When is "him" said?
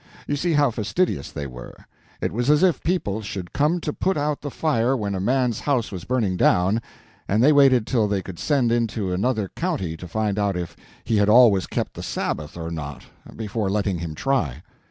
13.99-14.15